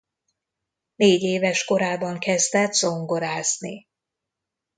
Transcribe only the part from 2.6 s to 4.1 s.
zongorázni.